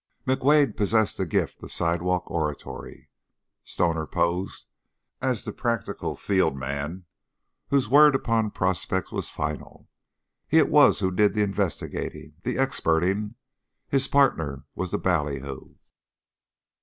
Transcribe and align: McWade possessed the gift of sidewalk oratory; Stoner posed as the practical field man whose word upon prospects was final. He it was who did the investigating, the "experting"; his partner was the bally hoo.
McWade 0.25 0.75
possessed 0.75 1.17
the 1.19 1.27
gift 1.27 1.61
of 1.61 1.71
sidewalk 1.71 2.23
oratory; 2.25 3.11
Stoner 3.63 4.07
posed 4.07 4.65
as 5.21 5.43
the 5.43 5.53
practical 5.53 6.15
field 6.15 6.57
man 6.57 7.05
whose 7.67 7.87
word 7.87 8.15
upon 8.15 8.49
prospects 8.49 9.11
was 9.11 9.29
final. 9.29 9.87
He 10.47 10.57
it 10.57 10.69
was 10.69 11.01
who 11.01 11.11
did 11.11 11.35
the 11.35 11.43
investigating, 11.43 12.33
the 12.41 12.57
"experting"; 12.57 13.35
his 13.89 14.07
partner 14.07 14.63
was 14.73 14.89
the 14.89 14.97
bally 14.97 15.41
hoo. 15.41 15.77